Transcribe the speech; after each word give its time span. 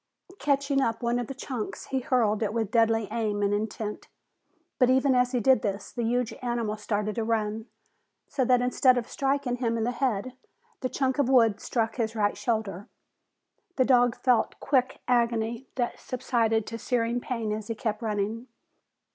Catching 0.39 0.81
up 0.81 1.03
one 1.03 1.19
of 1.19 1.27
the 1.27 1.35
chunks, 1.35 1.85
he 1.89 1.99
hurled 1.99 2.41
it 2.41 2.53
with 2.53 2.71
deadly 2.71 3.07
aim 3.11 3.43
and 3.43 3.53
intent. 3.53 4.07
But 4.79 4.89
even 4.89 5.13
as 5.13 5.31
he 5.31 5.39
did 5.39 5.61
this, 5.61 5.91
the 5.91 6.01
huge 6.03 6.33
animal 6.41 6.75
started 6.77 7.13
to 7.13 7.23
run, 7.23 7.67
so 8.27 8.43
that 8.45 8.63
instead 8.63 8.97
of 8.97 9.07
striking 9.07 9.57
him 9.57 9.77
in 9.77 9.83
the 9.83 9.91
head, 9.91 10.33
the 10.79 10.89
chunk 10.89 11.19
of 11.19 11.29
wood 11.29 11.59
struck 11.59 11.97
his 11.97 12.15
right 12.15 12.35
shoulder. 12.35 12.87
The 13.75 13.85
dog 13.85 14.15
felt 14.15 14.59
quick 14.59 15.01
agony 15.07 15.67
that 15.75 15.99
subsided 15.99 16.65
to 16.65 16.79
searing 16.79 17.19
pain 17.21 17.51
as 17.51 17.67
he 17.67 17.75
kept 17.75 18.01
running. 18.01 18.47